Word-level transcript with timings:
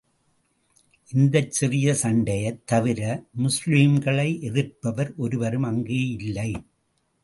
இந்தச் 1.11 1.51
சிறிய 1.51 1.93
சண்டையைத் 1.93 2.59
தவிர, 2.65 3.01
முஸ்லிம்களை 3.37 4.27
எதிர்ப்பவர் 4.49 5.15
ஒருவரும் 5.15 5.63
அங்கே 5.63 6.07
இல்லை. 6.19 6.51